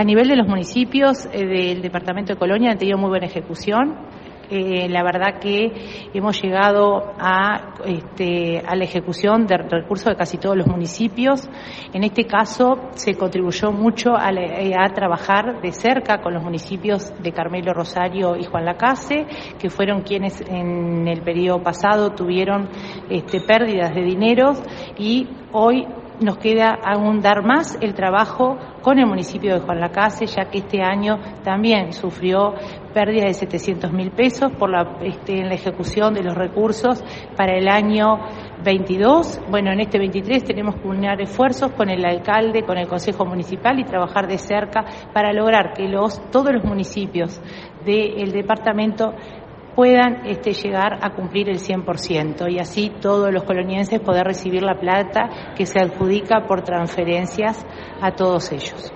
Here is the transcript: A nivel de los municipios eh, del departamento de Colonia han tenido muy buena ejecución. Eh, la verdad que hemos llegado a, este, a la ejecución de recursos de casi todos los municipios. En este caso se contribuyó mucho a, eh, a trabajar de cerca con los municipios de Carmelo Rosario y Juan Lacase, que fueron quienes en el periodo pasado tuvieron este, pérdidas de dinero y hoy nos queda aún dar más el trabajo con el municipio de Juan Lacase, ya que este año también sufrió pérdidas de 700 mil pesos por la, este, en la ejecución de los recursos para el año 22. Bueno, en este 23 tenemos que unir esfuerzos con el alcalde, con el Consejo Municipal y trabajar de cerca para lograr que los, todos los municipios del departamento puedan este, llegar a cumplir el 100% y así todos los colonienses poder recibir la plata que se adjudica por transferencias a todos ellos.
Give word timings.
A 0.00 0.02
nivel 0.02 0.28
de 0.28 0.36
los 0.36 0.48
municipios 0.48 1.26
eh, 1.30 1.44
del 1.44 1.82
departamento 1.82 2.32
de 2.32 2.38
Colonia 2.38 2.70
han 2.70 2.78
tenido 2.78 2.96
muy 2.96 3.10
buena 3.10 3.26
ejecución. 3.26 3.98
Eh, 4.48 4.88
la 4.88 5.02
verdad 5.02 5.38
que 5.38 6.08
hemos 6.14 6.40
llegado 6.40 7.12
a, 7.18 7.74
este, 7.84 8.62
a 8.66 8.76
la 8.76 8.84
ejecución 8.84 9.46
de 9.46 9.58
recursos 9.58 10.06
de 10.06 10.16
casi 10.16 10.38
todos 10.38 10.56
los 10.56 10.66
municipios. 10.66 11.46
En 11.92 12.02
este 12.02 12.24
caso 12.24 12.88
se 12.92 13.14
contribuyó 13.14 13.72
mucho 13.72 14.16
a, 14.16 14.30
eh, 14.32 14.72
a 14.74 14.88
trabajar 14.94 15.60
de 15.60 15.70
cerca 15.70 16.22
con 16.22 16.32
los 16.32 16.42
municipios 16.42 17.12
de 17.22 17.32
Carmelo 17.32 17.74
Rosario 17.74 18.36
y 18.36 18.44
Juan 18.44 18.64
Lacase, 18.64 19.26
que 19.58 19.68
fueron 19.68 20.00
quienes 20.00 20.40
en 20.48 21.06
el 21.08 21.20
periodo 21.20 21.62
pasado 21.62 22.12
tuvieron 22.14 22.70
este, 23.10 23.42
pérdidas 23.42 23.94
de 23.94 24.00
dinero 24.00 24.54
y 24.96 25.28
hoy 25.52 25.86
nos 26.20 26.38
queda 26.38 26.78
aún 26.84 27.20
dar 27.20 27.44
más 27.44 27.78
el 27.80 27.94
trabajo 27.94 28.58
con 28.82 28.98
el 28.98 29.06
municipio 29.06 29.54
de 29.54 29.60
Juan 29.60 29.80
Lacase, 29.80 30.26
ya 30.26 30.44
que 30.46 30.58
este 30.58 30.82
año 30.82 31.18
también 31.42 31.92
sufrió 31.92 32.54
pérdidas 32.94 33.26
de 33.26 33.34
700 33.34 33.92
mil 33.92 34.10
pesos 34.10 34.52
por 34.58 34.70
la, 34.70 34.98
este, 35.02 35.38
en 35.38 35.48
la 35.48 35.54
ejecución 35.54 36.14
de 36.14 36.22
los 36.22 36.34
recursos 36.34 37.02
para 37.36 37.56
el 37.56 37.68
año 37.68 38.18
22. 38.64 39.40
Bueno, 39.50 39.72
en 39.72 39.80
este 39.80 39.98
23 39.98 40.44
tenemos 40.44 40.76
que 40.76 40.88
unir 40.88 41.20
esfuerzos 41.20 41.72
con 41.72 41.88
el 41.88 42.04
alcalde, 42.04 42.62
con 42.62 42.78
el 42.78 42.88
Consejo 42.88 43.24
Municipal 43.24 43.78
y 43.78 43.84
trabajar 43.84 44.26
de 44.26 44.38
cerca 44.38 44.84
para 45.12 45.32
lograr 45.32 45.72
que 45.74 45.88
los, 45.88 46.30
todos 46.30 46.52
los 46.52 46.64
municipios 46.64 47.40
del 47.84 48.32
departamento 48.32 49.14
puedan 49.74 50.26
este, 50.26 50.52
llegar 50.52 50.98
a 51.02 51.14
cumplir 51.14 51.48
el 51.48 51.58
100% 51.58 52.50
y 52.50 52.58
así 52.58 52.92
todos 53.00 53.32
los 53.32 53.44
colonienses 53.44 54.00
poder 54.00 54.26
recibir 54.26 54.62
la 54.62 54.78
plata 54.78 55.54
que 55.56 55.66
se 55.66 55.80
adjudica 55.80 56.46
por 56.46 56.62
transferencias 56.62 57.66
a 58.00 58.12
todos 58.12 58.52
ellos. 58.52 58.92